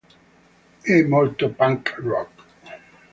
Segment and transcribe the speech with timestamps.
[0.81, 2.43] È molto punk rock!